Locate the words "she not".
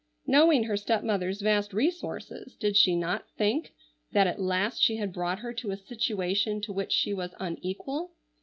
2.75-3.29